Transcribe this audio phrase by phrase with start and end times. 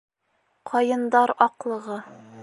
[0.71, 1.99] Ҡайындар аҡлығы